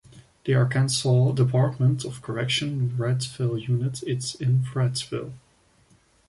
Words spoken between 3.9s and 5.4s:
is in Wrightsville.